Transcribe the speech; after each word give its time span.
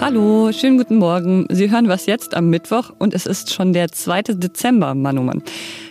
Hallo, 0.00 0.50
schönen 0.52 0.76
guten 0.76 0.96
Morgen. 0.96 1.46
Sie 1.50 1.70
hören 1.70 1.88
was 1.88 2.06
jetzt 2.06 2.34
am 2.34 2.50
Mittwoch 2.50 2.90
und 2.98 3.14
es 3.14 3.26
ist 3.26 3.54
schon 3.54 3.72
der 3.72 3.92
2. 3.92 4.22
Dezember, 4.22 4.94
Mann 4.94 5.18
oh 5.18 5.22
Mann. 5.22 5.42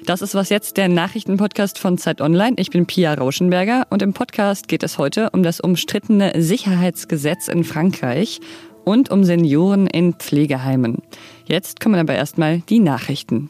Das 0.06 0.22
ist 0.22 0.36
was 0.36 0.50
jetzt 0.50 0.76
der 0.76 0.90
Nachrichtenpodcast 0.90 1.80
von 1.80 1.98
Zeit 1.98 2.20
Online. 2.20 2.56
Ich 2.58 2.70
bin 2.70 2.86
Pia 2.86 3.14
Rauschenberger 3.14 3.88
und 3.90 4.02
im 4.02 4.14
Podcast 4.14 4.68
geht 4.68 4.84
es 4.84 4.98
heute 4.98 5.30
um 5.32 5.42
das 5.42 5.62
umstrittene 5.62 6.34
Sicherheitsgesetz 6.42 7.48
in 7.48 7.64
Frankreich 7.64 8.42
und 8.84 9.10
um 9.10 9.24
Senioren 9.24 9.88
in 9.88 10.14
Pflegeheimen. 10.14 10.98
Jetzt 11.46 11.80
kommen 11.80 11.96
aber 11.96 12.14
erstmal 12.14 12.60
die 12.60 12.80
Nachrichten. 12.80 13.50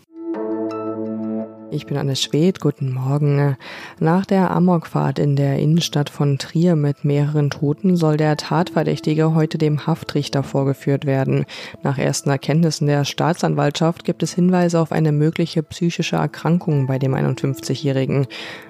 Ich 1.76 1.88
bin 1.88 1.98
Anne 1.98 2.16
Schwedt, 2.16 2.62
guten 2.62 2.94
Morgen. 2.94 3.58
Nach 4.00 4.26
der 4.26 4.52
Amokfahrt 4.52 5.20
in 5.20 5.36
der 5.36 5.60
Innenstadt 5.60 6.10
von 6.10 6.38
Trier 6.38 6.78
mit 6.78 7.04
mehreren 7.04 7.50
Toten 7.50 7.98
soll 7.98 8.16
der 8.16 8.38
Tatverdächtige 8.38 9.36
heute 9.36 9.58
dem 9.58 9.86
Haftrichter 9.86 10.42
vorgeführt 10.42 11.06
werden. 11.06 11.44
Nach 11.84 11.98
ersten 11.98 12.30
Erkenntnissen 12.30 12.88
der 12.88 13.04
Staatsanwaltschaft 13.04 14.06
gibt 14.06 14.24
es 14.24 14.34
Hinweise 14.34 14.80
auf 14.80 14.94
eine 14.94 15.12
mögliche 15.12 15.64
psychische 15.64 16.16
Erkrankung 16.16 16.88
bei 16.88 16.98
dem 16.98 17.14
51-Jährigen. 17.14 18.28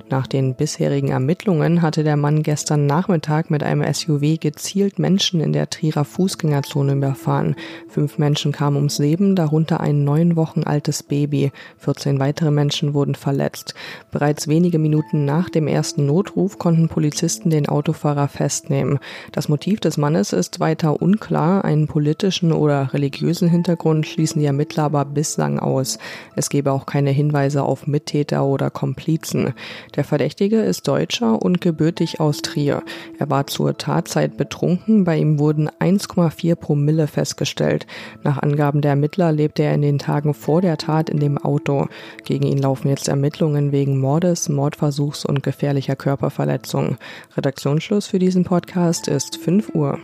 Nach 0.10 0.26
den 0.26 0.56
bisherigen 0.56 1.10
Ermittlungen 1.10 1.82
hatte 1.82 2.04
der 2.04 2.18
Mann 2.18 2.42
gestern 2.44 2.86
Nachmittag 2.88 3.52
mit 3.52 3.62
einem 3.62 3.82
SUV 3.92 4.40
gezielt 4.40 5.00
Menschen 5.00 5.42
in 5.42 5.54
der 5.54 5.70
Trierer 5.70 6.06
Fußgängerzone 6.06 6.94
überfahren. 6.94 7.56
Fünf 7.88 8.18
Menschen 8.18 8.52
kamen 8.52 8.78
ums 8.78 9.00
Leben, 9.00 9.36
darunter 9.36 9.80
ein 9.80 10.04
neun 10.04 10.36
Wochen 10.36 10.64
altes 10.64 11.04
Baby. 11.04 11.52
14 11.78 12.20
weitere 12.20 12.52
Menschen 12.52 12.95
wurden 12.96 13.14
verletzt. 13.14 13.76
Bereits 14.10 14.48
wenige 14.48 14.80
Minuten 14.80 15.26
nach 15.26 15.52
dem 15.52 15.68
ersten 15.68 16.08
Notruf 16.08 16.58
konnten 16.58 16.90
Polizisten 16.90 17.52
den 17.52 17.70
Autofahrer 17.70 18.28
festnehmen. 18.28 18.98
Das 19.32 19.50
Motiv 19.50 19.80
des 19.80 19.98
Mannes 19.98 20.34
ist 20.34 20.60
weiter 20.60 21.02
unklar. 21.02 21.64
Einen 21.64 21.88
politischen 21.88 22.52
oder 22.52 22.94
religiösen 22.94 23.50
Hintergrund 23.50 24.08
schließen 24.08 24.40
die 24.40 24.48
Ermittler 24.48 24.86
aber 24.86 25.06
bislang 25.06 25.60
aus. 25.60 26.00
Es 26.36 26.50
gebe 26.50 26.72
auch 26.72 26.86
keine 26.86 27.12
Hinweise 27.12 27.64
auf 27.64 27.86
Mittäter 27.86 28.46
oder 28.46 28.70
Komplizen. 28.70 29.54
Der 29.96 30.04
Verdächtige 30.04 30.62
ist 30.62 30.88
Deutscher 30.88 31.42
und 31.42 31.62
gebürtig 31.62 32.20
aus 32.20 32.42
Trier. 32.42 32.84
Er 33.20 33.30
war 33.30 33.48
zur 33.48 33.78
Tatzeit 33.78 34.38
betrunken. 34.38 35.04
Bei 35.04 35.18
ihm 35.18 35.40
wurden 35.40 35.70
1,4 35.70 36.56
Promille 36.56 37.08
festgestellt. 37.08 37.86
Nach 38.24 38.42
Angaben 38.42 38.82
der 38.82 38.92
Ermittler 38.92 39.32
lebte 39.32 39.64
er 39.64 39.74
in 39.74 39.82
den 39.82 40.00
Tagen 40.00 40.34
vor 40.34 40.62
der 40.62 40.78
Tat 40.78 41.10
in 41.10 41.20
dem 41.20 41.38
Auto. 41.38 41.88
Gegen 42.24 42.46
ihn 42.46 42.58
laufen 42.58 42.75
jetzt 42.84 43.08
Ermittlungen 43.08 43.72
wegen 43.72 44.00
Mordes, 44.00 44.50
Mordversuchs 44.50 45.24
und 45.24 45.44
gefährlicher 45.44 45.96
Körperverletzung. 45.96 46.98
Redaktionsschluss 47.38 48.08
für 48.08 48.20
diesen 48.20 48.44
Podcast 48.44 49.08
ist 49.08 49.38
5 49.38 49.74
Uhr. 49.74 50.00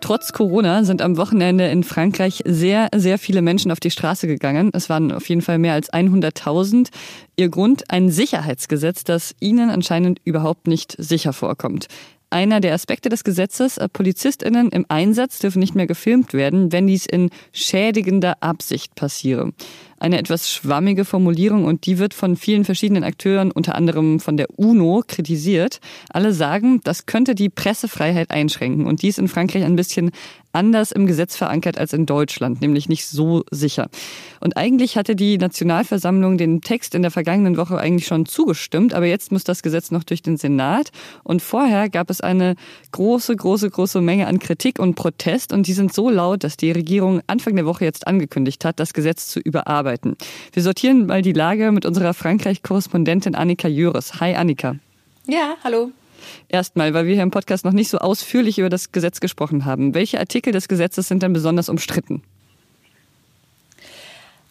Trotz 0.00 0.32
Corona 0.32 0.82
sind 0.82 1.00
am 1.00 1.16
Wochenende 1.16 1.68
in 1.68 1.84
Frankreich 1.84 2.42
sehr, 2.44 2.88
sehr 2.94 3.18
viele 3.18 3.40
Menschen 3.40 3.70
auf 3.70 3.78
die 3.78 3.92
Straße 3.92 4.26
gegangen. 4.26 4.70
Es 4.72 4.90
waren 4.90 5.12
auf 5.12 5.28
jeden 5.28 5.42
Fall 5.42 5.58
mehr 5.58 5.74
als 5.74 5.92
100.000. 5.92 6.88
Ihr 7.36 7.48
Grund 7.48 7.84
ein 7.88 8.10
Sicherheitsgesetz, 8.10 9.04
das 9.04 9.36
ihnen 9.38 9.70
anscheinend 9.70 10.20
überhaupt 10.24 10.66
nicht 10.66 10.96
sicher 10.98 11.32
vorkommt 11.32 11.86
einer 12.32 12.60
der 12.60 12.74
Aspekte 12.74 13.08
des 13.08 13.24
Gesetzes, 13.24 13.78
äh, 13.78 13.88
PolizistInnen 13.88 14.70
im 14.70 14.86
Einsatz 14.88 15.38
dürfen 15.38 15.60
nicht 15.60 15.74
mehr 15.74 15.86
gefilmt 15.86 16.32
werden, 16.32 16.72
wenn 16.72 16.86
dies 16.86 17.06
in 17.06 17.30
schädigender 17.52 18.42
Absicht 18.42 18.94
passiere 18.94 19.52
eine 20.02 20.18
etwas 20.18 20.50
schwammige 20.50 21.04
Formulierung 21.04 21.64
und 21.64 21.86
die 21.86 21.98
wird 21.98 22.12
von 22.12 22.34
vielen 22.36 22.64
verschiedenen 22.64 23.04
Akteuren, 23.04 23.52
unter 23.52 23.76
anderem 23.76 24.18
von 24.18 24.36
der 24.36 24.48
UNO, 24.58 25.04
kritisiert. 25.06 25.78
Alle 26.10 26.32
sagen, 26.32 26.80
das 26.82 27.06
könnte 27.06 27.36
die 27.36 27.48
Pressefreiheit 27.48 28.32
einschränken 28.32 28.86
und 28.86 29.02
dies 29.02 29.18
in 29.18 29.28
Frankreich 29.28 29.62
ein 29.62 29.76
bisschen 29.76 30.10
anders 30.54 30.92
im 30.92 31.06
Gesetz 31.06 31.34
verankert 31.34 31.78
als 31.78 31.94
in 31.94 32.04
Deutschland, 32.04 32.60
nämlich 32.60 32.86
nicht 32.86 33.06
so 33.06 33.42
sicher. 33.50 33.88
Und 34.40 34.58
eigentlich 34.58 34.98
hatte 34.98 35.16
die 35.16 35.38
Nationalversammlung 35.38 36.36
den 36.36 36.60
Text 36.60 36.94
in 36.94 37.00
der 37.00 37.10
vergangenen 37.10 37.56
Woche 37.56 37.78
eigentlich 37.78 38.06
schon 38.06 38.26
zugestimmt, 38.26 38.92
aber 38.92 39.06
jetzt 39.06 39.32
muss 39.32 39.44
das 39.44 39.62
Gesetz 39.62 39.92
noch 39.92 40.04
durch 40.04 40.20
den 40.20 40.36
Senat. 40.36 40.90
Und 41.24 41.40
vorher 41.40 41.88
gab 41.88 42.10
es 42.10 42.20
eine 42.20 42.56
große, 42.90 43.34
große, 43.34 43.70
große 43.70 44.02
Menge 44.02 44.26
an 44.26 44.40
Kritik 44.40 44.78
und 44.78 44.94
Protest 44.94 45.54
und 45.54 45.66
die 45.68 45.72
sind 45.72 45.94
so 45.94 46.10
laut, 46.10 46.44
dass 46.44 46.58
die 46.58 46.72
Regierung 46.72 47.22
Anfang 47.28 47.56
der 47.56 47.64
Woche 47.64 47.86
jetzt 47.86 48.06
angekündigt 48.06 48.66
hat, 48.66 48.78
das 48.78 48.92
Gesetz 48.92 49.28
zu 49.28 49.40
überarbeiten 49.40 49.91
arbeiten. 49.92 50.16
Wir 50.52 50.62
sortieren 50.62 51.06
mal 51.06 51.22
die 51.22 51.32
Lage 51.32 51.70
mit 51.72 51.84
unserer 51.84 52.14
Frankreich-Korrespondentin 52.14 53.34
Annika 53.34 53.68
Jöres. 53.68 54.20
Hi 54.20 54.34
Annika. 54.34 54.76
Ja, 55.26 55.56
hallo. 55.62 55.90
Erstmal, 56.48 56.94
weil 56.94 57.06
wir 57.06 57.14
hier 57.14 57.22
im 57.22 57.30
Podcast 57.30 57.64
noch 57.64 57.72
nicht 57.72 57.88
so 57.88 57.98
ausführlich 57.98 58.58
über 58.58 58.70
das 58.70 58.92
Gesetz 58.92 59.20
gesprochen 59.20 59.64
haben. 59.64 59.94
Welche 59.94 60.18
Artikel 60.18 60.52
des 60.52 60.68
Gesetzes 60.68 61.08
sind 61.08 61.22
denn 61.22 61.32
besonders 61.32 61.68
umstritten? 61.68 62.22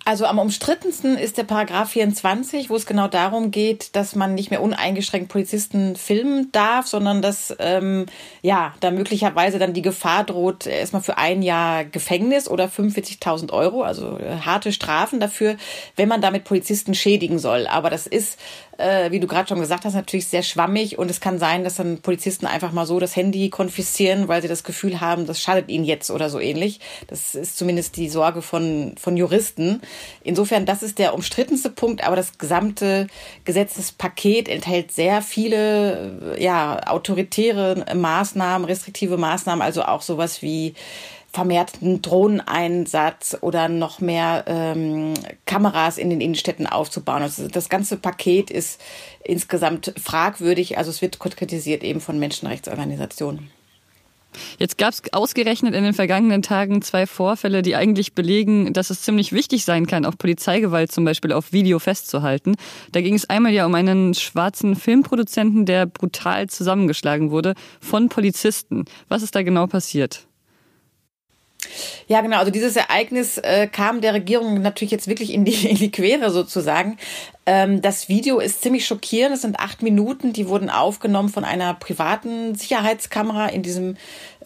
Also 0.03 0.25
am 0.25 0.39
umstrittensten 0.39 1.15
ist 1.15 1.37
der 1.37 1.43
Paragraph 1.43 1.91
24, 1.91 2.71
wo 2.71 2.75
es 2.75 2.87
genau 2.87 3.07
darum 3.07 3.51
geht, 3.51 3.95
dass 3.95 4.15
man 4.15 4.33
nicht 4.33 4.49
mehr 4.49 4.63
uneingeschränkt 4.63 5.29
Polizisten 5.29 5.95
filmen 5.95 6.51
darf, 6.51 6.87
sondern 6.87 7.21
dass 7.21 7.55
ähm, 7.59 8.07
ja 8.41 8.73
da 8.79 8.89
möglicherweise 8.89 9.59
dann 9.59 9.73
die 9.73 9.83
Gefahr 9.83 10.23
droht, 10.23 10.65
erstmal 10.65 11.03
für 11.03 11.19
ein 11.19 11.43
Jahr 11.43 11.85
Gefängnis 11.85 12.49
oder 12.49 12.65
45.000 12.65 13.53
Euro, 13.53 13.83
also 13.83 14.17
äh, 14.17 14.37
harte 14.43 14.71
Strafen 14.71 15.19
dafür, 15.19 15.55
wenn 15.95 16.09
man 16.09 16.21
damit 16.21 16.45
Polizisten 16.45 16.95
schädigen 16.95 17.37
soll. 17.37 17.67
Aber 17.67 17.91
das 17.91 18.07
ist 18.07 18.39
äh, 18.81 19.11
wie 19.11 19.19
du 19.19 19.27
gerade 19.27 19.47
schon 19.47 19.59
gesagt 19.59 19.85
hast, 19.85 19.93
natürlich 19.93 20.27
sehr 20.27 20.43
schwammig 20.43 20.97
und 20.97 21.09
es 21.09 21.21
kann 21.21 21.39
sein, 21.39 21.63
dass 21.63 21.75
dann 21.75 22.01
Polizisten 22.01 22.45
einfach 22.45 22.71
mal 22.71 22.85
so 22.85 22.99
das 22.99 23.15
Handy 23.15 23.49
konfiszieren, 23.49 24.27
weil 24.27 24.41
sie 24.41 24.47
das 24.47 24.63
Gefühl 24.63 25.01
haben, 25.01 25.25
das 25.27 25.41
schadet 25.41 25.69
ihnen 25.69 25.85
jetzt 25.85 26.11
oder 26.11 26.29
so 26.29 26.39
ähnlich. 26.39 26.79
Das 27.07 27.35
ist 27.35 27.57
zumindest 27.57 27.97
die 27.97 28.09
Sorge 28.09 28.41
von, 28.41 28.95
von 28.99 29.17
Juristen. 29.17 29.81
Insofern, 30.23 30.65
das 30.65 30.83
ist 30.83 30.99
der 30.99 31.13
umstrittenste 31.13 31.69
Punkt, 31.69 32.03
aber 32.05 32.15
das 32.15 32.37
gesamte 32.37 33.07
Gesetzespaket 33.45 34.49
enthält 34.49 34.91
sehr 34.91 35.21
viele, 35.21 36.37
ja, 36.39 36.87
autoritäre 36.87 37.85
Maßnahmen, 37.95 38.65
restriktive 38.65 39.17
Maßnahmen, 39.17 39.61
also 39.61 39.83
auch 39.83 40.01
sowas 40.01 40.41
wie 40.41 40.73
vermehrten 41.31 42.01
Drohneneinsatz 42.01 43.37
oder 43.41 43.69
noch 43.69 44.01
mehr 44.01 44.43
ähm, 44.47 45.13
Kameras 45.45 45.97
in 45.97 46.09
den 46.09 46.19
Innenstädten 46.19 46.67
aufzubauen. 46.67 47.21
Also 47.21 47.47
das 47.47 47.69
ganze 47.69 47.97
Paket 47.97 48.51
ist 48.51 48.81
insgesamt 49.23 49.93
fragwürdig. 50.01 50.77
Also 50.77 50.91
es 50.91 51.01
wird 51.01 51.19
kritisiert 51.19 51.83
eben 51.83 52.01
von 52.01 52.19
Menschenrechtsorganisationen. 52.19 53.49
Jetzt 54.57 54.77
gab 54.77 54.93
es 54.93 55.01
ausgerechnet 55.11 55.73
in 55.75 55.83
den 55.83 55.93
vergangenen 55.93 56.41
Tagen 56.41 56.81
zwei 56.81 57.05
Vorfälle, 57.05 57.61
die 57.61 57.75
eigentlich 57.75 58.13
belegen, 58.13 58.71
dass 58.73 58.89
es 58.89 59.01
ziemlich 59.01 59.33
wichtig 59.33 59.65
sein 59.65 59.87
kann, 59.87 60.05
auch 60.05 60.17
Polizeigewalt 60.17 60.91
zum 60.91 61.03
Beispiel 61.03 61.33
auf 61.33 61.51
Video 61.51 61.79
festzuhalten. 61.79 62.55
Da 62.91 63.01
ging 63.01 63.13
es 63.13 63.29
einmal 63.29 63.51
ja 63.51 63.65
um 63.65 63.75
einen 63.75 64.13
schwarzen 64.13 64.75
Filmproduzenten, 64.75 65.65
der 65.65 65.85
brutal 65.85 66.47
zusammengeschlagen 66.47 67.31
wurde 67.31 67.55
von 67.81 68.09
Polizisten. 68.09 68.85
Was 69.09 69.23
ist 69.23 69.35
da 69.35 69.43
genau 69.43 69.67
passiert? 69.67 70.27
Ja, 72.07 72.21
genau. 72.21 72.37
Also 72.37 72.51
dieses 72.51 72.75
Ereignis 72.75 73.37
äh, 73.37 73.67
kam 73.67 74.01
der 74.01 74.13
Regierung 74.13 74.61
natürlich 74.61 74.91
jetzt 74.91 75.07
wirklich 75.07 75.33
in 75.33 75.45
die, 75.45 75.67
in 75.69 75.77
die 75.77 75.91
Quere 75.91 76.31
sozusagen. 76.31 76.97
Ähm, 77.45 77.81
das 77.81 78.09
Video 78.09 78.39
ist 78.39 78.61
ziemlich 78.61 78.85
schockierend. 78.85 79.35
Es 79.35 79.41
sind 79.41 79.59
acht 79.59 79.81
Minuten. 79.81 80.33
Die 80.33 80.47
wurden 80.47 80.69
aufgenommen 80.69 81.29
von 81.29 81.43
einer 81.43 81.73
privaten 81.73 82.55
Sicherheitskamera 82.55 83.47
in 83.47 83.63
diesem, 83.63 83.97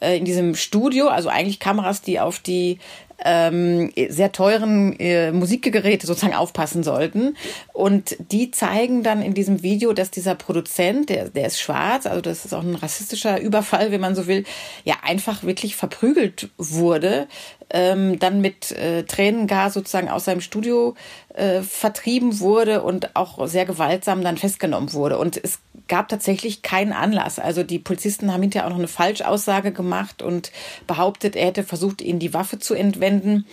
äh, 0.01 0.17
in 0.17 0.25
diesem 0.25 0.55
Studio. 0.55 1.07
Also 1.07 1.29
eigentlich 1.29 1.59
Kameras, 1.59 2.01
die 2.01 2.19
auf 2.19 2.39
die 2.39 2.79
ähm, 3.23 3.91
sehr 4.09 4.31
teuren 4.31 4.99
äh, 4.99 5.31
Musikgeräte 5.31 6.07
sozusagen 6.07 6.33
aufpassen 6.35 6.83
sollten. 6.83 7.35
Und 7.73 8.15
die 8.31 8.51
zeigen 8.51 9.03
dann 9.03 9.21
in 9.21 9.33
diesem 9.33 9.63
Video, 9.63 9.93
dass 9.93 10.11
dieser 10.11 10.35
Produzent, 10.35 11.09
der, 11.09 11.29
der 11.29 11.47
ist 11.47 11.59
schwarz, 11.59 12.05
also 12.05 12.21
das 12.21 12.45
ist 12.45 12.53
auch 12.53 12.63
ein 12.63 12.75
rassistischer 12.75 13.39
Überfall, 13.39 13.91
wenn 13.91 14.01
man 14.01 14.15
so 14.15 14.27
will, 14.27 14.43
ja 14.83 14.95
einfach 15.03 15.43
wirklich 15.43 15.75
verprügelt 15.75 16.49
wurde, 16.57 17.27
ähm, 17.69 18.19
dann 18.19 18.41
mit 18.41 18.71
äh, 18.71 19.03
Tränengas 19.03 19.73
sozusagen 19.73 20.09
aus 20.09 20.25
seinem 20.25 20.41
Studio 20.41 20.95
äh, 21.33 21.61
vertrieben 21.61 22.39
wurde 22.39 22.83
und 22.83 23.15
auch 23.15 23.47
sehr 23.47 23.65
gewaltsam 23.65 24.23
dann 24.23 24.37
festgenommen 24.37 24.93
wurde. 24.93 25.17
Und 25.17 25.37
es 25.43 25.59
gab 25.87 26.09
tatsächlich 26.09 26.61
keinen 26.61 26.93
Anlass. 26.93 27.39
Also 27.39 27.63
die 27.63 27.79
Polizisten 27.79 28.31
haben 28.31 28.41
hinterher 28.41 28.65
auch 28.65 28.71
noch 28.71 28.79
eine 28.79 28.87
Falschaussage 28.87 29.71
gemacht 29.71 30.21
und 30.21 30.51
behauptet, 30.87 31.35
er 31.35 31.47
hätte 31.47 31.63
versucht, 31.63 32.01
ihnen 32.01 32.19
die 32.19 32.33
Waffe 32.33 32.59
zu 32.59 32.73
entwenden. 32.73 33.45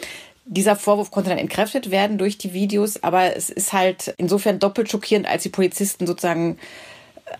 Dieser 0.45 0.77
Vorwurf 0.77 1.11
konnte 1.11 1.31
dann 1.31 1.39
entkräftet 1.39 1.91
werden 1.91 2.19
durch 2.19 2.37
die 2.37 2.53
Videos, 2.53 3.03
aber 3.03 3.37
es 3.37 3.49
ist 3.49 3.73
halt 3.73 4.15
insofern 4.19 4.59
doppelt 4.59 4.91
schockierend, 4.91 5.27
als 5.27 5.45
die 5.45 5.51
Polizisten 5.51 6.07
sozusagen 6.07 6.59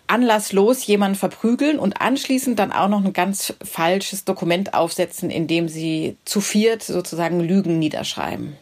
anlasslos 0.07 0.87
jemanden 0.87 1.17
verprügeln 1.17 1.79
und 1.79 2.01
anschließend 2.01 2.59
dann 2.59 2.73
auch 2.73 2.89
noch 2.89 3.05
ein 3.05 3.13
ganz 3.13 3.55
falsches 3.63 4.25
Dokument 4.25 4.75
aufsetzen, 4.75 5.31
in 5.31 5.47
dem 5.47 5.69
sie 5.69 6.17
zu 6.25 6.41
viert 6.41 6.83
sozusagen 6.83 7.41
Lügen 7.41 7.79
niederschreiben. 7.79 8.57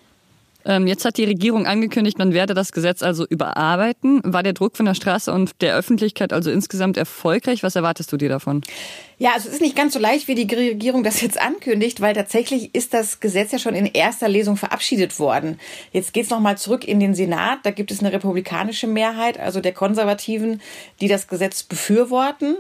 Ähm, 0.65 0.87
jetzt 0.87 1.05
hat 1.05 1.17
die 1.17 1.25
Regierung 1.25 1.67
angekündigt, 1.67 2.19
man 2.19 2.35
werde 2.35 2.55
das 2.55 2.73
Gesetz 2.73 3.03
also 3.03 3.27
überarbeiten. 3.27 4.21
War 4.25 4.43
der 4.43 4.53
Druck 4.53 4.77
von 4.77 4.87
der 4.87 4.95
Straße 4.95 5.33
und 5.33 5.61
der 5.63 5.75
Öffentlichkeit 5.75 6.33
also 6.33 6.51
insgesamt 6.51 6.97
erfolgreich? 6.97 7.63
Was 7.63 7.77
erwartest 7.77 8.13
du 8.13 8.17
dir 8.17 8.29
davon? 8.29 8.63
Ja, 9.19 9.33
also 9.35 9.49
es 9.49 9.55
ist 9.55 9.61
nicht 9.61 9.77
ganz 9.77 9.93
so 9.93 9.99
leicht, 9.99 10.29
wie 10.29 10.35
die 10.35 10.55
Regierung 10.55 11.03
das 11.03 11.21
jetzt 11.21 11.41
ankündigt, 11.41 12.01
weil 12.01 12.15
tatsächlich 12.15 12.75
ist 12.75 12.95
das 12.95 13.21
Gesetz 13.21 13.53
ja 13.53 13.59
schon 13.59 13.75
in 13.75 13.87
erster 13.87 14.29
Lesung 14.29 14.57
verabschiedet 14.57 15.19
worden. 15.19 15.59
Jetzt 15.93 16.13
geht's 16.13 16.31
noch 16.31 16.41
mal 16.41 16.57
zurück 16.57 16.87
in 16.87 17.01
den 17.01 17.15
Senat. 17.15 17.59
Da 17.65 17.71
gibt 17.71 17.91
es 17.91 18.01
eine 18.01 18.13
republikanische 18.13 18.87
Mehrheit, 18.87 19.39
also 19.39 19.61
der 19.61 19.73
Konservativen, 19.73 20.63
die 21.01 21.09
das 21.09 21.29
Gesetz 21.29 21.63
befürworten. 21.63 22.57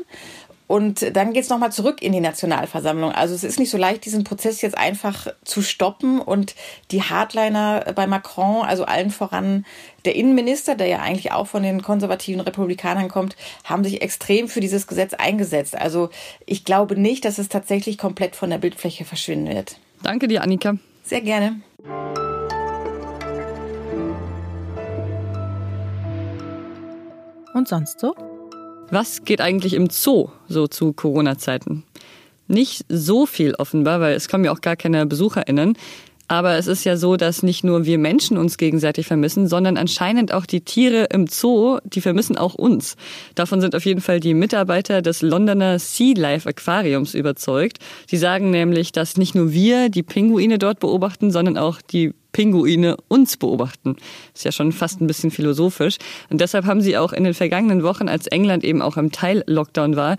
Und 0.71 1.17
dann 1.17 1.33
geht's 1.33 1.49
nochmal 1.49 1.73
zurück 1.73 2.01
in 2.01 2.13
die 2.13 2.21
Nationalversammlung. 2.21 3.11
Also 3.11 3.35
es 3.35 3.43
ist 3.43 3.59
nicht 3.59 3.71
so 3.71 3.77
leicht, 3.77 4.05
diesen 4.05 4.23
Prozess 4.23 4.63
jetzt 4.63 4.79
einfach 4.79 5.27
zu 5.43 5.63
stoppen. 5.63 6.21
Und 6.21 6.55
die 6.93 7.03
Hardliner 7.03 7.87
bei 7.97 8.07
Macron, 8.07 8.65
also 8.65 8.85
allen 8.85 9.11
voran 9.11 9.67
der 10.05 10.15
Innenminister, 10.15 10.77
der 10.77 10.87
ja 10.87 11.01
eigentlich 11.01 11.33
auch 11.33 11.49
von 11.49 11.65
den 11.65 11.83
konservativen 11.83 12.41
Republikanern 12.41 13.09
kommt, 13.09 13.35
haben 13.65 13.83
sich 13.83 14.01
extrem 14.01 14.47
für 14.47 14.61
dieses 14.61 14.87
Gesetz 14.87 15.13
eingesetzt. 15.13 15.77
Also 15.77 16.09
ich 16.47 16.65
glaube 16.65 16.95
nicht, 16.95 17.25
dass 17.25 17.39
es 17.39 17.49
tatsächlich 17.49 17.99
komplett 17.99 18.37
von 18.37 18.49
der 18.49 18.59
Bildfläche 18.59 19.05
verschwinden 19.05 19.53
wird. 19.53 19.77
Danke 20.05 20.29
dir, 20.29 20.41
Annika. 20.41 20.75
Sehr 21.03 21.23
gerne. 21.23 21.63
Und 27.55 27.67
sonst 27.67 27.99
so? 27.99 28.15
Was 28.93 29.25
geht 29.25 29.41
eigentlich 29.41 29.75
im 29.75 29.89
Zoo 29.89 30.31
so 30.49 30.67
zu 30.67 30.93
Corona-Zeiten? 30.93 31.85
Nicht 32.49 32.85
so 32.89 33.25
viel 33.25 33.55
offenbar, 33.55 34.01
weil 34.01 34.15
es 34.15 34.29
kommen 34.29 34.45
ja 34.45 34.51
auch 34.51 34.61
gar 34.61 34.75
keine 34.75 35.07
BesucherInnen. 35.07 35.79
Aber 36.31 36.55
es 36.57 36.69
ist 36.69 36.85
ja 36.85 36.97
so, 36.97 37.17
dass 37.17 37.43
nicht 37.43 37.65
nur 37.65 37.87
wir 37.87 37.99
Menschen 37.99 38.39
uns 38.39 38.57
gegenseitig 38.57 39.09
vermissen, 39.09 39.49
sondern 39.49 39.77
anscheinend 39.77 40.33
auch 40.33 40.47
die 40.47 40.61
Tiere 40.61 41.09
im 41.13 41.27
Zoo, 41.27 41.79
die 41.83 42.01
vermissen 42.01 42.39
auch 42.39 42.55
uns. 42.55 42.95
Davon 43.35 43.61
sind 43.61 43.75
auf 43.75 43.85
jeden 43.85 44.01
Fall 44.01 44.21
die 44.21 44.35
Mitarbeiter 44.35 45.03
des 45.03 45.23
Londoner 45.23 45.81
Sea 45.81 46.15
Life 46.17 46.49
Aquariums 46.49 47.15
überzeugt. 47.15 47.79
Die 48.13 48.17
sagen 48.17 48.53
nämlich, 48.53 48.93
dass 48.93 49.17
nicht 49.17 49.35
nur 49.35 49.51
wir 49.53 49.89
die 49.89 50.05
Pinguine 50.05 50.59
dort 50.59 50.79
beobachten, 50.79 51.33
sondern 51.33 51.59
auch 51.59 51.83
die 51.83 52.15
Pinguine 52.31 52.97
uns 53.09 53.37
beobachten. 53.37 53.97
Ist 54.33 54.45
ja 54.45 54.53
schon 54.53 54.71
fast 54.71 55.01
ein 55.01 55.09
bisschen 55.09 55.33
philosophisch. 55.33 55.97
Und 56.31 56.41
deshalb 56.41 56.65
haben 56.65 56.81
sie 56.81 56.97
auch 56.97 57.13
in 57.13 57.25
den 57.25 57.35
vergangenen 57.35 57.83
Wochen, 57.83 58.09
als 58.09 58.29
England 58.29 58.63
eben 58.63 58.83
auch 58.83 58.97
im 58.97 59.11
Teil-Lockdown 59.11 59.97
war, 59.97 60.17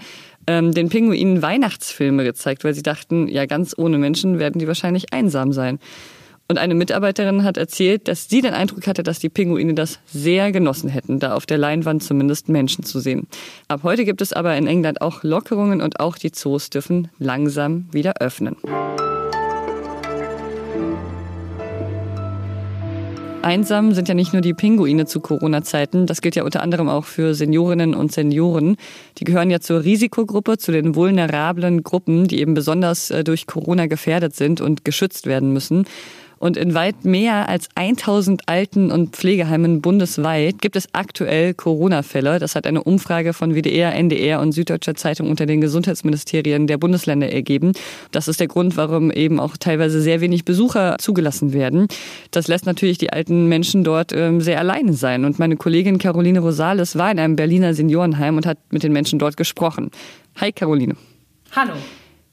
ähm, 0.48 0.74
den 0.74 0.90
Pinguinen 0.90 1.42
Weihnachtsfilme 1.42 2.24
gezeigt, 2.24 2.64
weil 2.64 2.74
sie 2.74 2.84
dachten, 2.84 3.28
ja, 3.28 3.46
ganz 3.46 3.74
ohne 3.78 3.98
Menschen 3.98 4.40
werden 4.40 4.60
die 4.60 4.68
wahrscheinlich 4.68 5.14
einsam 5.14 5.54
sein. 5.54 5.80
Und 6.48 6.58
eine 6.58 6.76
Mitarbeiterin 6.76 7.46
hat 7.46 7.56
erzählt, 7.56 8.10
dass 8.10 8.28
sie 8.28 8.42
den 8.42 8.54
Eindruck 8.54 8.86
hatte, 8.86 9.04
dass 9.04 9.20
die 9.20 9.30
Pinguine 9.30 9.74
das 9.74 10.00
sehr 10.06 10.52
genossen 10.52 10.90
hätten, 10.90 11.18
da 11.18 11.34
auf 11.34 11.46
der 11.46 11.58
Leinwand 11.58 12.04
zumindest 12.04 12.50
Menschen 12.50 12.84
zu 12.84 13.00
sehen. 13.00 13.28
Ab 13.70 13.84
heute 13.84 14.04
gibt 14.04 14.22
es 14.22 14.34
aber 14.34 14.58
in 14.58 14.68
England 14.68 15.00
auch 15.00 15.24
Lockerungen 15.24 15.82
und 15.82 16.02
auch 16.02 16.18
die 16.18 16.34
Zoos 16.34 16.70
dürfen 16.70 17.08
langsam 17.20 17.88
wieder 17.94 18.16
öffnen. 18.20 18.58
Einsam 23.44 23.94
sind 23.94 24.08
ja 24.08 24.14
nicht 24.14 24.34
nur 24.34 24.42
die 24.44 24.54
Pinguine 24.54 25.08
zu 25.08 25.20
Corona-Zeiten. 25.20 26.06
Das 26.06 26.22
gilt 26.22 26.36
ja 26.36 26.44
unter 26.44 26.62
anderem 26.62 26.90
auch 26.90 27.06
für 27.06 27.34
Seniorinnen 27.34 27.96
und 27.96 28.12
Senioren. 28.12 28.76
Die 29.18 29.24
gehören 29.24 29.50
ja 29.50 29.60
zur 29.60 29.84
Risikogruppe, 29.84 30.60
zu 30.60 30.72
den 30.72 30.94
vulnerablen 30.94 31.82
Gruppen, 31.82 32.28
die 32.28 32.40
eben 32.40 32.54
besonders 32.54 33.10
äh, 33.10 33.24
durch 33.24 33.48
Corona 33.48 33.88
gefährdet 33.88 34.36
sind 34.36 34.62
und 34.62 34.86
geschützt 34.86 35.26
werden 35.26 35.54
müssen. 35.54 35.86
Und 36.42 36.58
in 36.58 36.74
weit 36.74 37.06
mehr 37.06 37.48
als 37.50 37.70
1000 37.76 38.50
Alten- 38.50 38.90
und 38.90 39.16
Pflegeheimen 39.16 39.80
bundesweit 39.80 40.60
gibt 40.60 40.76
es 40.76 40.90
aktuell 40.92 41.54
Corona-Fälle. 41.54 42.40
Das 42.40 42.56
hat 42.56 42.66
eine 42.66 42.84
Umfrage 42.84 43.34
von 43.34 43.54
WDR, 43.54 43.94
NDR 43.94 44.40
und 44.40 44.52
Süddeutscher 44.52 44.96
Zeitung 44.96 45.30
unter 45.30 45.46
den 45.46 45.62
Gesundheitsministerien 45.62 46.66
der 46.66 46.80
Bundesländer 46.80 47.32
ergeben. 47.32 47.74
Das 48.10 48.28
ist 48.28 48.40
der 48.40 48.48
Grund, 48.48 48.76
warum 48.76 49.12
eben 49.12 49.40
auch 49.40 49.56
teilweise 49.56 50.02
sehr 50.02 50.20
wenig 50.20 50.44
Besucher 50.44 50.96
zugelassen 51.00 51.54
werden. 51.54 51.88
Das 52.32 52.48
lässt 52.48 52.66
natürlich 52.66 52.98
die 52.98 53.14
alten 53.14 53.46
Menschen 53.46 53.84
dort 53.84 54.12
ähm, 54.12 54.42
sehr 54.42 54.58
alleine 54.58 54.94
sein. 54.94 55.26
Und 55.26 55.38
meine 55.38 55.58
Kollegin 55.58 56.00
Caroline 56.00 56.40
Rosales 56.40 56.98
war 56.98 57.12
in 57.12 57.20
einem 57.20 57.36
Berliner 57.36 57.76
Seniorenheim 57.76 58.36
und 58.38 58.48
hat 58.48 58.58
mit 58.72 58.82
den 58.82 58.94
Menschen 58.94 59.20
dort 59.20 59.38
gesprochen. 59.38 59.92
Hi 60.38 60.52
Caroline. 60.52 60.96
Hallo. 61.56 61.74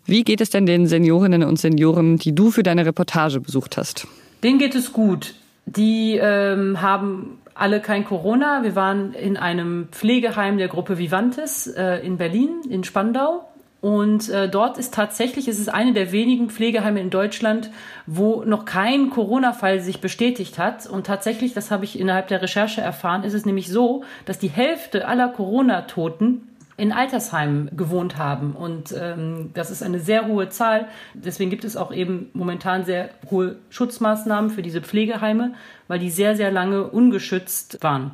Wie 0.08 0.24
geht 0.24 0.40
es 0.40 0.48
denn 0.48 0.64
den 0.64 0.86
Seniorinnen 0.86 1.42
und 1.42 1.58
Senioren, 1.58 2.16
die 2.16 2.34
du 2.34 2.50
für 2.50 2.62
deine 2.62 2.86
Reportage 2.86 3.40
besucht 3.40 3.76
hast? 3.76 4.08
Denen 4.42 4.58
geht 4.58 4.74
es 4.74 4.94
gut. 4.94 5.34
Die 5.66 6.16
ähm, 6.16 6.80
haben 6.80 7.40
alle 7.54 7.80
kein 7.80 8.06
Corona. 8.06 8.62
Wir 8.62 8.74
waren 8.74 9.12
in 9.12 9.36
einem 9.36 9.88
Pflegeheim 9.90 10.56
der 10.56 10.68
Gruppe 10.68 10.96
Vivantes 10.96 11.66
äh, 11.66 11.96
in 12.06 12.16
Berlin, 12.16 12.62
in 12.70 12.84
Spandau. 12.84 13.44
Und 13.82 14.30
äh, 14.30 14.48
dort 14.48 14.78
ist 14.78 14.94
tatsächlich, 14.94 15.46
es 15.46 15.58
ist 15.58 15.68
eine 15.68 15.92
der 15.92 16.10
wenigen 16.10 16.48
Pflegeheime 16.48 17.00
in 17.00 17.10
Deutschland, 17.10 17.70
wo 18.06 18.44
noch 18.44 18.64
kein 18.64 19.10
Corona-Fall 19.10 19.80
sich 19.80 20.00
bestätigt 20.00 20.58
hat. 20.58 20.86
Und 20.86 21.06
tatsächlich, 21.06 21.52
das 21.52 21.70
habe 21.70 21.84
ich 21.84 22.00
innerhalb 22.00 22.28
der 22.28 22.40
Recherche 22.40 22.80
erfahren, 22.80 23.24
ist 23.24 23.34
es 23.34 23.44
nämlich 23.44 23.68
so, 23.68 24.04
dass 24.24 24.38
die 24.38 24.48
Hälfte 24.48 25.06
aller 25.06 25.28
Corona-Toten 25.28 26.48
in 26.78 26.92
Altersheimen 26.92 27.70
gewohnt 27.76 28.16
haben. 28.16 28.52
Und 28.52 28.94
ähm, 28.98 29.50
das 29.52 29.70
ist 29.70 29.82
eine 29.82 29.98
sehr 29.98 30.26
hohe 30.26 30.48
Zahl. 30.48 30.88
Deswegen 31.12 31.50
gibt 31.50 31.64
es 31.64 31.76
auch 31.76 31.92
eben 31.92 32.30
momentan 32.32 32.84
sehr 32.84 33.10
hohe 33.30 33.56
Schutzmaßnahmen 33.68 34.50
für 34.50 34.62
diese 34.62 34.80
Pflegeheime, 34.80 35.54
weil 35.88 35.98
die 35.98 36.08
sehr, 36.08 36.36
sehr 36.36 36.52
lange 36.52 36.84
ungeschützt 36.84 37.82
waren. 37.82 38.12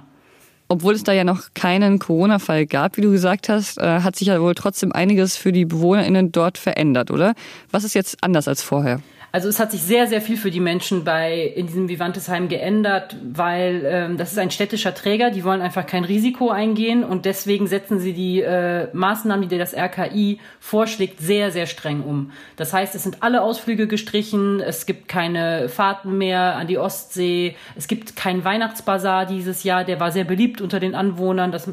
Obwohl 0.69 0.95
es 0.95 1.05
da 1.05 1.13
ja 1.13 1.25
noch 1.25 1.49
keinen 1.55 1.99
Corona-Fall 1.99 2.65
gab, 2.65 2.97
wie 2.97 3.03
du 3.03 3.11
gesagt 3.11 3.51
hast, 3.51 3.77
äh, 3.79 4.01
hat 4.01 4.17
sich 4.17 4.29
ja 4.29 4.41
wohl 4.41 4.55
trotzdem 4.55 4.93
einiges 4.93 5.37
für 5.37 5.53
die 5.53 5.67
BewohnerInnen 5.67 6.33
dort 6.33 6.57
verändert, 6.57 7.11
oder? 7.11 7.35
Was 7.71 7.85
ist 7.85 7.95
jetzt 7.95 8.25
anders 8.25 8.49
als 8.49 8.63
vorher? 8.63 9.01
Also 9.35 9.49
es 9.49 9.59
hat 9.59 9.73
sich 9.73 9.83
sehr, 9.83 10.07
sehr 10.07 10.21
viel 10.21 10.37
für 10.37 10.53
die 10.53 10.61
Menschen 10.61 11.03
bei 11.03 11.53
in 11.57 11.67
diesem 11.67 11.89
Vivantesheim 11.89 12.47
geändert, 12.47 13.17
weil 13.21 13.83
ähm, 13.85 14.17
das 14.17 14.31
ist 14.31 14.39
ein 14.39 14.53
städtischer 14.53 14.95
Träger, 14.95 15.33
die 15.33 15.43
wollen 15.43 15.61
einfach 15.61 15.87
kein 15.87 16.05
Risiko 16.05 16.51
eingehen 16.51 17.03
und 17.03 17.25
deswegen 17.25 17.67
setzen 17.67 17.99
sie 17.99 18.13
die 18.13 18.43
äh, 18.43 18.87
Maßnahmen, 18.93 19.49
die 19.49 19.59
das 19.59 19.75
RKI 19.75 20.39
vorschlägt, 20.61 21.19
sehr, 21.19 21.51
sehr 21.51 21.67
streng 21.67 22.03
um. 22.03 22.31
Das 22.55 22.73
heißt, 22.73 22.95
es 22.95 23.03
sind 23.03 23.25
alle 23.25 23.43
Ausflüge 23.43 23.89
gestrichen, 23.89 24.61
es 24.61 24.87
gibt 24.87 25.09
keine 25.09 25.69
Fahrten 25.69 26.17
mehr 26.17 26.55
an 26.55 26.69
die 26.69 26.79
Ostsee, 26.79 27.57
es 27.75 27.89
gibt 27.89 28.15
keinen 28.15 28.45
Weihnachtsbazar 28.45 29.27
dieses 29.27 29.65
Jahr, 29.65 29.83
der 29.83 29.99
war 29.99 30.13
sehr 30.13 30.23
beliebt 30.23 30.61
unter 30.61 30.79
den 30.79 30.95
Anwohnern, 30.95 31.51
das 31.51 31.69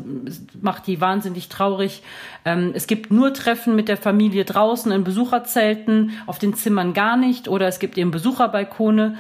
macht 0.59 0.87
die 0.87 0.99
wahnsinnig 0.99 1.47
traurig. 1.47 2.01
Ähm, 2.43 2.71
es 2.73 2.87
gibt 2.87 3.11
nur 3.11 3.35
Treffen 3.35 3.75
mit 3.75 3.87
der 3.87 3.97
Familie 3.97 4.45
draußen 4.45 4.91
in 4.91 5.03
Besucherzelten, 5.03 6.13
auf 6.25 6.39
den 6.39 6.55
Zimmern 6.55 6.95
gar 6.95 7.17
nicht 7.17 7.50
oder 7.51 7.67
es 7.67 7.79
gibt 7.79 7.97
eben 7.97 8.09
Besucherbalkone. 8.09 9.15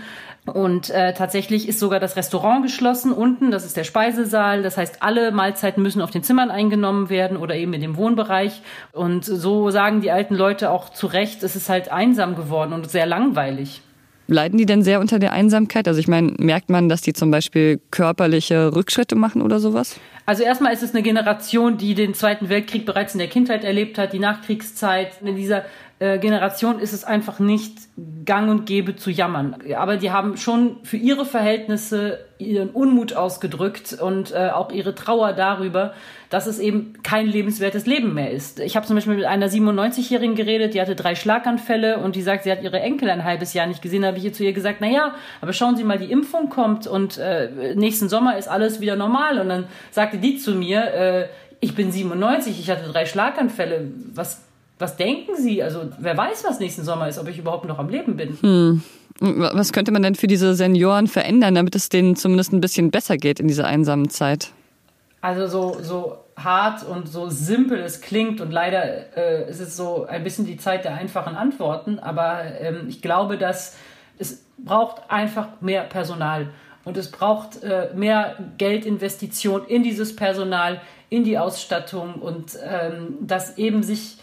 Und 0.45 0.89
äh, 0.89 1.13
tatsächlich 1.13 1.67
ist 1.67 1.79
sogar 1.79 1.99
das 1.99 2.15
Restaurant 2.15 2.63
geschlossen 2.63 3.11
unten, 3.11 3.51
das 3.51 3.63
ist 3.63 3.77
der 3.77 3.83
Speisesaal. 3.83 4.63
Das 4.63 4.75
heißt, 4.75 5.03
alle 5.03 5.31
Mahlzeiten 5.31 5.83
müssen 5.83 6.01
auf 6.01 6.09
den 6.09 6.23
Zimmern 6.23 6.49
eingenommen 6.49 7.11
werden 7.11 7.37
oder 7.37 7.55
eben 7.55 7.73
in 7.73 7.81
dem 7.81 7.95
Wohnbereich. 7.95 8.63
Und 8.91 9.23
so 9.23 9.69
sagen 9.69 10.01
die 10.01 10.09
alten 10.09 10.33
Leute 10.33 10.71
auch 10.71 10.89
zu 10.89 11.05
Recht, 11.05 11.43
es 11.43 11.55
ist 11.55 11.69
halt 11.69 11.91
einsam 11.91 12.35
geworden 12.35 12.73
und 12.73 12.89
sehr 12.89 13.05
langweilig. 13.05 13.81
Leiden 14.27 14.57
die 14.57 14.65
denn 14.65 14.81
sehr 14.81 14.99
unter 14.99 15.19
der 15.19 15.33
Einsamkeit? 15.33 15.87
Also 15.87 15.99
ich 15.99 16.07
meine, 16.07 16.33
merkt 16.39 16.69
man, 16.69 16.89
dass 16.89 17.01
die 17.01 17.13
zum 17.13 17.29
Beispiel 17.29 17.79
körperliche 17.91 18.73
Rückschritte 18.75 19.15
machen 19.15 19.41
oder 19.41 19.59
sowas? 19.59 19.99
Also 20.25 20.43
erstmal 20.43 20.73
ist 20.73 20.83
es 20.83 20.93
eine 20.93 21.03
Generation, 21.03 21.77
die 21.77 21.93
den 21.93 22.13
Zweiten 22.13 22.49
Weltkrieg 22.49 22.85
bereits 22.85 23.13
in 23.13 23.19
der 23.19 23.27
Kindheit 23.27 23.63
erlebt 23.63 23.97
hat, 23.97 24.13
die 24.13 24.19
Nachkriegszeit. 24.19 25.21
In 25.21 25.35
dieser 25.35 25.65
äh, 26.01 26.17
Generation 26.17 26.79
ist 26.79 26.93
es 26.93 27.03
einfach 27.03 27.37
nicht 27.37 27.77
gang 28.25 28.49
und 28.49 28.65
gäbe 28.65 28.95
zu 28.95 29.11
jammern. 29.11 29.55
Aber 29.77 29.97
die 29.97 30.09
haben 30.09 30.35
schon 30.35 30.77
für 30.83 30.97
ihre 30.97 31.25
Verhältnisse 31.25 32.25
ihren 32.39 32.71
Unmut 32.71 33.13
ausgedrückt 33.13 33.93
und 34.01 34.31
äh, 34.31 34.49
auch 34.49 34.71
ihre 34.71 34.95
Trauer 34.95 35.33
darüber, 35.33 35.93
dass 36.31 36.47
es 36.47 36.57
eben 36.57 36.93
kein 37.03 37.27
lebenswertes 37.27 37.85
Leben 37.85 38.15
mehr 38.15 38.31
ist. 38.31 38.59
Ich 38.59 38.75
habe 38.75 38.87
zum 38.87 38.95
Beispiel 38.95 39.15
mit 39.15 39.25
einer 39.25 39.47
97-Jährigen 39.47 40.33
geredet, 40.33 40.73
die 40.73 40.81
hatte 40.81 40.95
drei 40.95 41.13
Schlaganfälle 41.13 41.99
und 41.99 42.15
die 42.15 42.23
sagt, 42.23 42.45
sie 42.45 42.51
hat 42.51 42.63
ihre 42.63 42.79
Enkel 42.79 43.07
ein 43.11 43.23
halbes 43.23 43.53
Jahr 43.53 43.67
nicht 43.67 43.83
gesehen. 43.83 44.01
Da 44.01 44.07
habe 44.07 44.17
ich 44.17 44.25
ihr 44.25 44.33
zu 44.33 44.43
ihr 44.43 44.53
gesagt, 44.53 44.77
na 44.81 44.87
ja, 44.87 45.13
aber 45.39 45.53
schauen 45.53 45.75
Sie 45.75 45.83
mal, 45.83 45.99
die 45.99 46.11
Impfung 46.11 46.49
kommt 46.49 46.87
und 46.87 47.19
äh, 47.19 47.75
nächsten 47.75 48.09
Sommer 48.09 48.39
ist 48.39 48.47
alles 48.47 48.81
wieder 48.81 48.95
normal. 48.95 49.37
Und 49.37 49.49
dann 49.49 49.65
sagte 49.91 50.17
die 50.17 50.37
zu 50.37 50.55
mir, 50.55 50.93
äh, 50.95 51.27
ich 51.59 51.75
bin 51.75 51.91
97, 51.91 52.59
ich 52.59 52.71
hatte 52.71 52.91
drei 52.91 53.05
Schlaganfälle. 53.05 53.91
Was 54.15 54.41
was 54.81 54.97
denken 54.97 55.35
Sie? 55.37 55.63
Also 55.63 55.89
wer 55.99 56.17
weiß, 56.17 56.43
was 56.43 56.59
nächsten 56.59 56.83
Sommer 56.83 57.07
ist, 57.07 57.19
ob 57.19 57.27
ich 57.27 57.37
überhaupt 57.37 57.65
noch 57.65 57.79
am 57.79 57.89
Leben 57.89 58.17
bin. 58.17 58.37
Hm. 58.41 58.83
Was 59.19 59.71
könnte 59.71 59.91
man 59.91 60.01
denn 60.01 60.15
für 60.15 60.27
diese 60.27 60.55
Senioren 60.55 61.07
verändern, 61.07 61.53
damit 61.53 61.75
es 61.75 61.89
denen 61.89 62.15
zumindest 62.15 62.53
ein 62.53 62.61
bisschen 62.61 62.89
besser 62.89 63.17
geht 63.17 63.39
in 63.39 63.47
dieser 63.47 63.67
einsamen 63.67 64.09
Zeit? 64.09 64.51
Also 65.21 65.47
so, 65.47 65.77
so 65.83 66.17
hart 66.35 66.83
und 66.83 67.07
so 67.07 67.29
simpel 67.29 67.79
es 67.79 68.01
klingt 68.01 68.41
und 68.41 68.51
leider 68.51 69.15
äh, 69.15 69.47
ist 69.47 69.59
es 69.59 69.77
so 69.77 70.05
ein 70.07 70.23
bisschen 70.23 70.47
die 70.47 70.57
Zeit 70.57 70.85
der 70.85 70.95
einfachen 70.95 71.35
Antworten, 71.35 71.99
aber 71.99 72.43
ähm, 72.59 72.87
ich 72.87 73.01
glaube, 73.03 73.37
dass 73.37 73.75
Es 74.17 74.43
braucht 74.57 75.09
einfach 75.09 75.61
mehr 75.61 75.83
Personal. 75.83 76.49
Und 76.83 76.97
es 76.97 77.11
braucht 77.11 77.63
äh, 77.63 77.89
mehr 77.95 78.37
Geldinvestition 78.57 79.65
in 79.67 79.83
dieses 79.83 80.15
Personal, 80.15 80.81
in 81.09 81.23
die 81.23 81.37
Ausstattung 81.37 82.15
und 82.15 82.57
ähm, 82.63 83.17
dass 83.21 83.57
eben 83.59 83.83
sich 83.83 84.17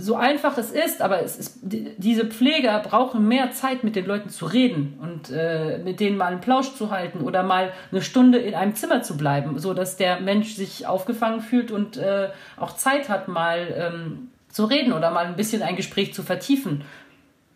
so 0.00 0.14
einfach 0.14 0.56
es 0.58 0.70
ist, 0.70 1.02
aber 1.02 1.22
es 1.24 1.36
ist, 1.36 1.58
diese 1.60 2.24
Pfleger 2.26 2.78
brauchen 2.78 3.26
mehr 3.26 3.50
Zeit, 3.50 3.82
mit 3.82 3.96
den 3.96 4.06
Leuten 4.06 4.30
zu 4.30 4.46
reden 4.46 4.96
und 5.02 5.30
äh, 5.30 5.78
mit 5.78 5.98
denen 5.98 6.16
mal 6.16 6.26
einen 6.26 6.40
Plausch 6.40 6.74
zu 6.74 6.92
halten 6.92 7.22
oder 7.22 7.42
mal 7.42 7.72
eine 7.90 8.00
Stunde 8.00 8.38
in 8.38 8.54
einem 8.54 8.76
Zimmer 8.76 9.02
zu 9.02 9.16
bleiben, 9.16 9.58
so 9.58 9.74
dass 9.74 9.96
der 9.96 10.20
Mensch 10.20 10.54
sich 10.54 10.86
aufgefangen 10.86 11.40
fühlt 11.40 11.72
und 11.72 11.96
äh, 11.96 12.28
auch 12.56 12.76
Zeit 12.76 13.08
hat, 13.08 13.26
mal 13.26 13.74
ähm, 13.76 14.30
zu 14.48 14.66
reden 14.66 14.92
oder 14.92 15.10
mal 15.10 15.26
ein 15.26 15.36
bisschen 15.36 15.62
ein 15.62 15.74
Gespräch 15.74 16.14
zu 16.14 16.22
vertiefen. 16.22 16.84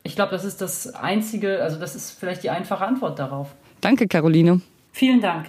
Ich 0.02 0.16
glaube, 0.16 0.32
das 0.32 0.44
ist 0.44 0.61
das 0.61 0.92
einzige, 0.96 1.62
also 1.62 1.78
das 1.78 1.94
ist 1.94 2.11
vielleicht 2.11 2.42
die 2.42 2.50
einfache 2.50 2.84
Antwort 2.84 3.20
darauf. 3.20 3.54
Danke, 3.80 4.08
Caroline. 4.08 4.61
Vielen 4.90 5.20
Dank. 5.20 5.46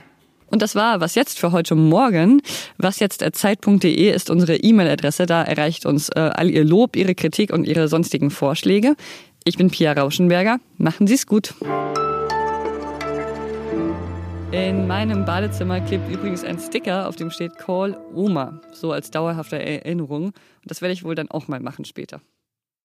Und 0.54 0.62
das 0.62 0.76
war 0.76 1.02
was 1.02 1.16
jetzt 1.16 1.40
für 1.40 1.52
heute 1.52 1.74
Morgen. 1.74 2.40
Was 2.78 3.00
jetzt 3.00 3.26
Zeit.de 3.34 4.12
ist 4.12 4.30
unsere 4.30 4.56
E-Mail-Adresse. 4.56 5.26
Da 5.26 5.42
erreicht 5.42 5.88
uns 5.88 6.10
äh, 6.10 6.20
all 6.20 6.48
Ihr 6.48 6.64
Lob, 6.64 6.96
Ihre 6.96 7.16
Kritik 7.16 7.52
und 7.52 7.66
Ihre 7.66 7.88
sonstigen 7.88 8.30
Vorschläge. 8.30 8.96
Ich 9.46 9.58
bin 9.58 9.72
Pia 9.72 9.94
Rauschenberger. 9.94 10.60
Machen 10.78 11.08
Sie 11.08 11.16
es 11.16 11.26
gut. 11.26 11.56
In 14.52 14.86
meinem 14.86 15.26
Badezimmer 15.26 15.82
klebt 15.82 16.08
übrigens 16.12 16.44
ein 16.44 16.60
Sticker, 16.60 17.08
auf 17.10 17.16
dem 17.16 17.32
steht 17.32 17.58
Call 17.58 17.98
Oma, 18.14 18.62
so 18.74 18.92
als 18.92 19.10
dauerhafte 19.10 19.58
Erinnerung. 19.58 20.26
Und 20.26 20.36
das 20.66 20.84
werde 20.84 20.94
ich 20.94 21.04
wohl 21.04 21.16
dann 21.16 21.32
auch 21.32 21.48
mal 21.48 21.62
machen 21.62 21.84
später. 21.84 22.22